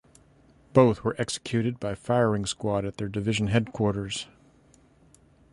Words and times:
Both 0.73 1.03
were 1.03 1.15
executed 1.19 1.79
by 1.79 1.93
firing 1.93 2.47
squad 2.47 2.85
at 2.85 2.97
their 2.97 3.07
division 3.07 3.49
headquarters. 3.49 4.25